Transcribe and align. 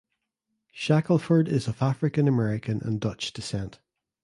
Shackelford 0.71 1.47
is 1.47 1.67
of 1.67 1.79
African 1.83 2.27
American 2.27 2.81
and 2.81 2.99
Dutch 2.99 3.31
descent. 3.33 3.79